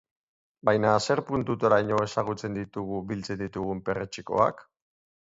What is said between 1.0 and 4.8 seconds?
zer punturaino ezagutzen ditugu biltzen ditugun perretxikoak?